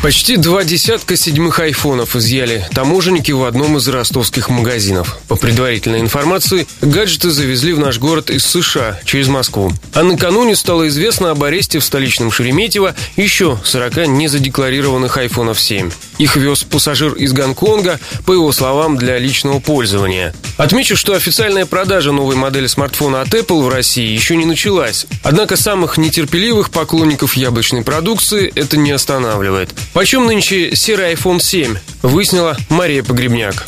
Почти 0.00 0.36
два 0.36 0.62
десятка 0.62 1.16
седьмых 1.16 1.58
айфонов 1.58 2.14
изъяли 2.14 2.64
таможенники 2.72 3.32
в 3.32 3.42
одном 3.42 3.78
из 3.78 3.88
ростовских 3.88 4.48
магазинов. 4.48 5.18
По 5.26 5.34
предварительной 5.34 5.98
информации, 5.98 6.68
гаджеты 6.80 7.30
завезли 7.30 7.72
в 7.72 7.80
наш 7.80 7.98
город 7.98 8.30
из 8.30 8.46
США 8.46 9.00
через 9.04 9.26
Москву. 9.26 9.72
А 9.94 10.04
накануне 10.04 10.54
стало 10.54 10.86
известно 10.86 11.32
об 11.32 11.42
аресте 11.42 11.80
в 11.80 11.84
столичном 11.84 12.30
Шереметьево 12.30 12.94
еще 13.16 13.58
40 13.64 14.06
незадекларированных 14.06 15.16
айфонов 15.16 15.60
7. 15.60 15.90
Их 16.18 16.36
вез 16.36 16.62
пассажир 16.62 17.14
из 17.14 17.32
Гонконга, 17.32 17.98
по 18.24 18.32
его 18.32 18.52
словам, 18.52 18.98
для 18.98 19.18
личного 19.18 19.58
пользования. 19.58 20.32
Отмечу, 20.56 20.96
что 20.96 21.14
официальная 21.14 21.66
продажа 21.66 22.12
новой 22.12 22.36
модели 22.36 22.68
смартфона 22.68 23.20
от 23.20 23.34
Apple 23.34 23.64
в 23.64 23.68
России 23.68 24.12
еще 24.12 24.36
не 24.36 24.44
началась. 24.44 25.06
Однако 25.24 25.56
самых 25.56 25.98
нетерпеливых 25.98 26.70
поклонников 26.70 27.36
яблочной 27.36 27.82
продукции 27.82 28.52
это 28.54 28.76
не 28.76 28.90
останавливает. 28.92 29.70
Почем 29.98 30.26
нынче 30.26 30.76
серый 30.76 31.14
iPhone 31.14 31.40
7? 31.40 31.74
Выяснила 32.02 32.56
Мария 32.70 33.02
Погребняк. 33.02 33.66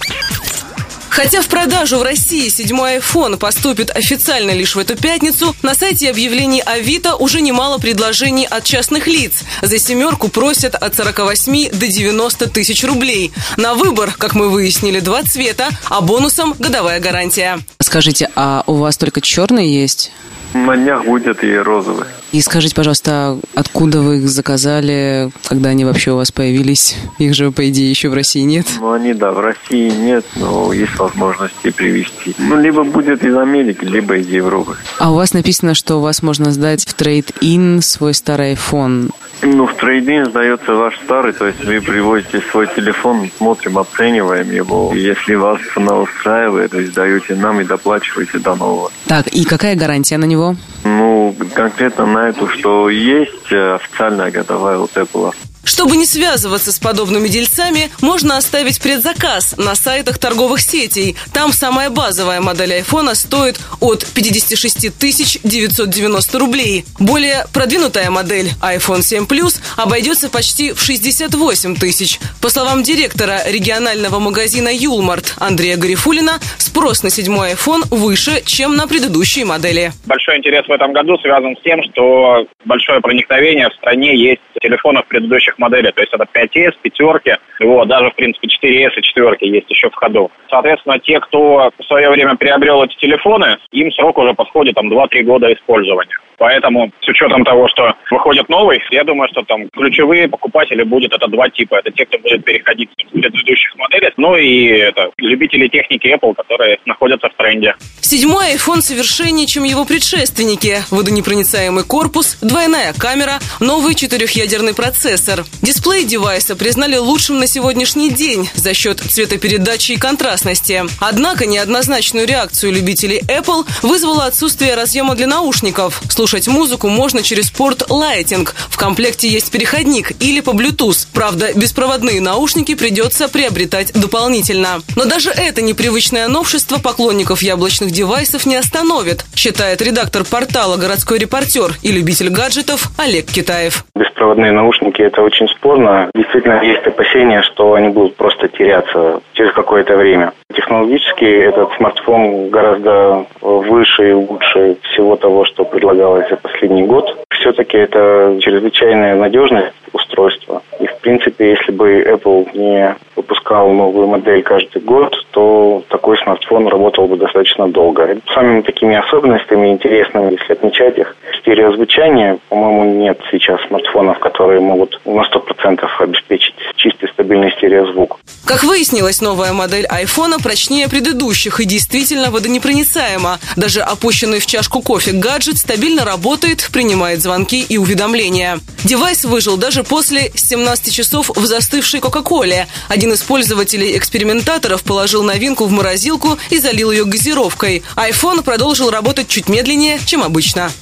Хотя 1.09 1.43
в 1.43 1.49
продажу 1.49 1.99
в 1.99 2.05
России 2.05 2.49
седьмой 2.49 2.99
iPhone 2.99 3.37
поступит 3.37 3.91
официально 3.91 4.53
лишь 4.53 4.77
в 4.77 4.79
эту 4.79 4.97
пятницу, 4.97 5.57
на 5.65 5.75
сайте 5.75 6.09
объявлений 6.09 6.63
Авито 6.65 7.17
уже 7.17 7.41
немало 7.41 7.79
предложений 7.79 8.47
от 8.49 8.63
частных 8.63 9.09
лиц. 9.09 9.43
За 9.61 9.77
семерку 9.79 10.29
просят 10.29 10.77
от 10.77 10.95
48 10.95 11.71
до 11.71 11.89
90 11.89 12.49
тысяч 12.51 12.85
рублей. 12.85 13.33
На 13.57 13.75
выбор, 13.75 14.15
как 14.17 14.37
мы 14.37 14.51
выяснили, 14.51 15.01
два 15.01 15.25
цвета, 15.25 15.71
а 15.89 16.01
бонусом 16.01 16.55
годовая 16.57 17.01
гарантия. 17.01 17.59
Скажите, 17.81 18.31
а 18.37 18.63
у 18.69 18.75
вас 18.75 18.97
только 18.97 19.21
черный 19.21 19.69
есть? 19.69 20.13
На 20.55 20.77
днях 20.77 21.05
будет 21.05 21.43
и 21.43 21.57
розовый. 21.57 22.07
И 22.33 22.41
скажите, 22.41 22.75
пожалуйста, 22.77 23.39
откуда 23.55 24.01
вы 24.03 24.19
их 24.19 24.29
заказали, 24.29 25.31
когда 25.49 25.71
они 25.71 25.85
вообще 25.85 26.13
у 26.13 26.17
вас 26.17 26.31
появились? 26.31 26.97
Их 27.19 27.35
же, 27.35 27.51
по 27.51 27.69
идее, 27.69 27.91
еще 27.91 28.09
в 28.09 28.15
России 28.15 28.43
нет. 28.43 28.67
Ну, 28.79 28.93
они, 28.93 29.15
да, 29.15 29.33
в 29.33 29.41
России 29.41 29.91
нет, 29.91 30.25
но 30.37 30.73
есть 30.73 30.97
возможности 30.97 31.71
привезти. 31.71 32.35
Ну, 32.39 32.61
либо 32.61 32.85
будет 32.85 33.25
из 33.25 33.37
Америки, 33.37 33.85
либо 33.85 34.17
из 34.17 34.29
Европы. 34.29 34.77
А 34.99 35.11
у 35.11 35.17
вас 35.17 35.33
написано, 35.33 35.75
что 35.75 35.97
у 35.97 36.01
вас 36.01 36.23
можно 36.23 36.53
сдать 36.53 36.85
в 36.87 36.95
трейд-ин 36.95 37.83
свой 37.83 38.15
старый 38.15 38.55
iPhone. 38.55 39.11
Ну, 39.43 39.67
в 39.67 39.75
трейдинг 39.75 40.29
сдается 40.29 40.75
ваш 40.75 40.99
старый, 41.03 41.33
то 41.33 41.47
есть 41.47 41.65
вы 41.65 41.81
привозите 41.81 42.43
свой 42.51 42.69
телефон, 42.77 43.31
смотрим, 43.39 43.79
оцениваем 43.79 44.51
его. 44.51 44.93
Если 44.95 45.35
вас 45.35 45.59
цена 45.73 45.97
устраивает, 45.97 46.71
то 46.73 46.87
сдаете 46.87 47.35
нам 47.35 47.61
и 47.61 47.65
доплачиваете 47.65 48.39
до 48.39 48.55
нового. 48.55 48.93
Так, 49.07 49.29
и 49.29 49.45
какая 49.45 49.77
гарантия 49.77 50.19
на 50.19 50.27
него? 50.27 50.57
Ну, 50.97 51.35
конкретно 51.55 52.07
на 52.07 52.29
эту, 52.29 52.49
что 52.49 52.91
есть 52.91 53.53
э, 53.53 53.75
официальная 53.75 54.31
годовая 54.31 54.79
от 54.79 54.97
Apple. 54.97 55.35
Чтобы 55.65 55.97
не 55.97 56.07
связываться 56.07 56.73
с 56.73 56.79
подобными 56.79 57.29
дельцами, 57.29 57.91
можно 58.01 58.37
оставить 58.37 58.81
предзаказ 58.81 59.57
на 59.57 59.75
сайтах 59.75 60.19
торговых 60.19 60.61
сетей. 60.61 61.17
Там 61.33 61.53
самая 61.53 61.91
базовая 61.91 62.41
модель 62.41 62.75
айфона 62.75 63.15
стоит 63.15 63.61
от 63.81 64.07
56 64.07 64.99
990 65.45 66.39
рублей. 66.39 66.85
Более 66.99 67.47
продвинутая 67.53 68.11
модель 68.11 68.51
iPhone 68.63 69.03
7 69.03 69.25
Plus 69.25 69.61
обойдется 69.77 70.31
почти 70.31 70.73
в 70.73 70.81
68 70.81 71.77
тысяч. 71.77 72.19
По 72.41 72.49
словам 72.49 72.83
директора 72.83 73.41
регионального 73.47 74.19
магазина 74.19 74.71
Юлмарт 74.73 75.35
Андрея 75.39 75.77
Гарифулина, 75.77 76.41
спрос 76.59 77.03
на 77.03 77.11
седьмой 77.11 77.53
iPhone 77.53 77.83
выше, 77.91 78.43
чем 78.45 78.77
на 78.77 78.87
предыдущие 78.87 79.45
модели. 79.45 79.93
Большой 80.07 80.39
интерес 80.39 80.67
в 80.67 80.73
этом 80.73 80.93
году 80.93 81.19
связан 81.19 81.57
с 81.57 81.63
тем, 81.63 81.83
что 81.83 82.47
большое 82.65 83.01
проникновение 83.01 83.69
в 83.69 83.75
стране 83.75 84.17
есть 84.17 84.41
телефонов 84.61 85.07
предыдущих 85.07 85.50
моделей. 85.59 85.93
То 85.93 86.01
есть 86.01 86.13
это 86.13 86.27
5S, 86.33 86.75
пятерки, 86.83 87.37
вот, 87.61 87.89
даже, 87.89 88.11
в 88.11 88.15
принципе, 88.15 88.49
4S 88.49 88.93
и 88.97 89.03
четверки 89.03 89.45
есть 89.45 89.71
еще 89.71 89.91
в 89.91 89.95
ходу. 89.95 90.31
Соответственно, 90.49 90.99
те, 90.99 91.21
кто 91.21 91.71
в 91.79 91.85
свое 91.85 92.11
время 92.11 92.37
приобрел 92.37 92.83
эти 92.85 92.97
телефоны, 92.97 93.59
им 93.73 93.91
срок 93.93 94.19
уже 94.19 94.35
подходит 94.35 94.75
там 94.75 94.93
2-3 94.93 95.23
года 95.23 95.53
использования. 95.53 96.17
Поэтому 96.41 96.91
с 97.03 97.09
учетом 97.09 97.45
того, 97.45 97.69
что 97.69 97.93
выходит 98.11 98.49
новый, 98.49 98.81
я 98.91 99.05
думаю, 99.05 99.29
что 99.31 99.43
там 99.43 99.69
ключевые 99.77 100.27
покупатели 100.27 100.83
будет 100.83 101.13
это 101.13 101.29
два 101.29 101.51
типа. 101.51 101.75
Это 101.77 101.91
те, 101.93 102.07
кто 102.07 102.19
будет 102.19 102.43
переходить 102.47 102.89
с 102.97 103.13
предыдущих 103.13 103.77
моделей, 103.77 104.11
ну 104.17 104.35
и 104.37 104.69
это 104.69 105.11
любители 105.19 105.69
техники 105.69 106.07
Apple, 106.07 106.35
которые 106.35 106.79
находятся 106.87 107.29
в 107.29 107.35
тренде. 107.37 107.75
Седьмой 108.01 108.55
iPhone 108.55 108.81
совершеннее, 108.81 109.47
чем 109.47 109.65
его 109.65 109.85
предшественники. 109.85 110.79
Водонепроницаемый 110.91 111.85
корпус, 111.85 112.39
двойная 112.41 112.95
камера, 112.95 113.35
новый 113.61 113.95
четырехъядерный 113.95 114.75
процессор. 114.75 115.45
Дисплей 115.61 116.07
девайса 116.07 116.57
признали 116.57 116.97
лучшим 116.97 117.39
на 117.39 117.47
сегодняшний 117.47 118.11
день 118.11 118.49
за 118.55 118.73
счет 118.73 118.99
цветопередачи 119.01 119.93
и 119.93 119.99
контрастности. 119.99 120.85
Однако 121.01 121.45
неоднозначную 121.45 122.27
реакцию 122.27 122.73
любителей 122.73 123.21
Apple 123.29 123.67
вызвало 123.83 124.25
отсутствие 124.25 124.75
разъема 124.75 125.15
для 125.15 125.27
наушников. 125.27 126.01
Слушать 126.31 126.47
музыку 126.47 126.87
можно 126.89 127.25
через 127.25 127.51
порт 127.51 127.91
Lighting. 127.91 128.49
В 128.69 128.79
комплекте 128.79 129.29
есть 129.29 129.51
переходник 129.51 130.13
или 130.23 130.41
по 130.41 130.51
Bluetooth. 130.51 131.09
Правда, 131.13 131.49
беспроводные 131.57 132.21
наушники 132.21 132.77
придется 132.77 133.29
приобретать 133.29 133.93
дополнительно. 133.95 134.81
Но 134.95 135.07
даже 135.07 135.31
это 135.31 135.61
непривычное 135.61 136.29
новшество 136.29 136.79
поклонников 136.79 137.43
яблочных 137.43 137.91
девайсов 137.91 138.47
не 138.47 138.55
остановит, 138.55 139.25
считает 139.35 139.83
редактор 139.83 140.23
портала 140.23 140.77
«Городской 140.77 141.19
репортер» 141.19 141.73
и 141.83 141.91
любитель 141.91 142.29
гаджетов 142.29 142.93
Олег 142.97 143.27
Китаев. 143.27 143.85
Беспроводные 143.97 144.53
наушники– 144.53 145.03
это 145.03 145.23
очень 145.23 145.49
спорно. 145.49 146.13
Действительно, 146.15 146.63
есть 146.63 146.87
опасения, 146.87 147.43
что 147.43 147.75
они 147.75 147.89
будут 147.89 148.15
просто 148.15 148.47
теряться 148.47 149.19
через 149.33 149.53
какое-то 149.53 149.97
время. 149.97 150.33
Технологически 150.61 151.25
этот 151.25 151.73
смартфон 151.79 152.51
гораздо 152.51 153.25
выше 153.41 154.11
и 154.11 154.13
лучше 154.13 154.77
всего 154.83 155.17
того, 155.17 155.47
что 155.47 155.65
предлагалось 155.65 156.29
за 156.29 156.37
последний 156.37 156.83
год. 156.83 157.17
Все-таки 157.31 157.79
это 157.79 158.37
чрезвычайная 158.43 159.15
надежность 159.15 159.73
устройства. 159.95 160.61
И, 160.79 160.87
в 160.87 160.99
принципе, 160.99 161.53
если 161.53 161.73
бы 161.73 162.03
Apple 162.03 162.51
не 162.53 162.95
выпускал 163.17 163.71
новую 163.71 164.07
модель 164.07 164.43
каждый 164.43 164.83
год, 164.83 165.17
то 165.31 165.83
такой 165.89 166.19
смартфон 166.19 166.69
работал 166.69 167.07
бы 167.07 167.17
достаточно 167.17 167.67
долго. 167.67 168.19
Самыми 168.35 168.61
такими 168.61 168.97
особенностями 168.97 169.69
интересными, 169.69 170.33
если 170.33 170.53
отмечать 170.53 170.99
их, 170.99 171.17
стереозвучание, 171.41 172.39
по-моему, 172.51 172.85
нет 172.97 173.19
сейчас 173.31 173.63
смартфонов, 173.67 174.19
которые 174.19 174.61
могут 174.61 175.01
на 175.07 175.23
100% 175.23 175.89
обеспечить 176.01 176.55
чистый 176.77 177.09
стабильный 177.09 177.51
стереозвук. 177.53 178.19
Как 178.51 178.65
выяснилось, 178.65 179.21
новая 179.21 179.53
модель 179.53 179.87
айфона 179.87 180.41
прочнее 180.41 180.89
предыдущих 180.89 181.61
и 181.61 181.65
действительно 181.65 182.33
водонепроницаема. 182.33 183.39
Даже 183.55 183.81
опущенный 183.81 184.41
в 184.41 184.47
чашку 184.47 184.83
кофе 184.83 185.13
гаджет 185.13 185.57
стабильно 185.57 186.05
работает, 186.05 186.69
принимает 186.73 187.23
звонки 187.23 187.63
и 187.63 187.79
уведомления. 187.79 188.59
Девайс 188.83 189.25
выжил 189.25 189.57
даже 189.57 189.85
после 189.85 190.33
17 190.35 190.93
часов 190.93 191.31
в 191.33 191.47
застывшей 191.47 192.01
Кока-Коле. 192.01 192.67
Один 192.89 193.13
из 193.13 193.23
пользователей-экспериментаторов 193.23 194.83
положил 194.83 195.23
новинку 195.23 195.67
в 195.67 195.71
морозилку 195.71 196.37
и 196.51 196.59
залил 196.59 196.91
ее 196.91 197.05
газировкой. 197.05 197.85
iPhone 197.95 198.43
продолжил 198.43 198.91
работать 198.91 199.29
чуть 199.29 199.49
медленнее, 199.49 200.01
чем 200.05 200.25
обычно. 200.25 200.73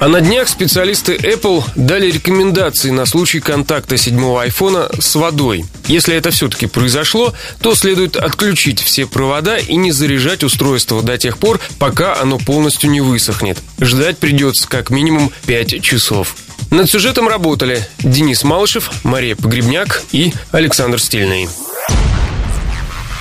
А 0.00 0.08
на 0.08 0.22
днях 0.22 0.48
специалисты 0.48 1.14
Apple 1.14 1.62
дали 1.76 2.10
рекомендации 2.10 2.88
на 2.88 3.04
случай 3.04 3.38
контакта 3.38 3.98
седьмого 3.98 4.40
айфона 4.40 4.88
с 4.98 5.14
водой. 5.14 5.66
Если 5.88 6.16
это 6.16 6.30
все-таки 6.30 6.64
произошло, 6.64 7.34
то 7.60 7.74
следует 7.74 8.16
отключить 8.16 8.80
все 8.80 9.06
провода 9.06 9.58
и 9.58 9.76
не 9.76 9.92
заряжать 9.92 10.42
устройство 10.42 11.02
до 11.02 11.18
тех 11.18 11.36
пор, 11.36 11.60
пока 11.78 12.18
оно 12.18 12.38
полностью 12.38 12.88
не 12.88 13.02
высохнет. 13.02 13.58
Ждать 13.78 14.16
придется 14.16 14.66
как 14.66 14.88
минимум 14.88 15.32
5 15.44 15.82
часов. 15.82 16.34
Над 16.70 16.88
сюжетом 16.88 17.28
работали 17.28 17.86
Денис 17.98 18.42
Малышев, 18.42 18.90
Мария 19.04 19.36
Погребняк 19.36 20.02
и 20.12 20.32
Александр 20.50 20.98
Стильный. 20.98 21.46